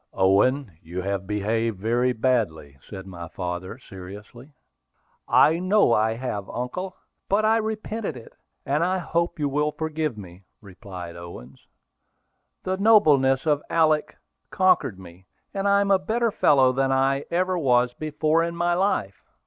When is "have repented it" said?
7.57-8.33